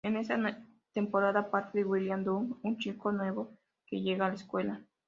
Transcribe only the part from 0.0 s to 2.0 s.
En esta temporada aparece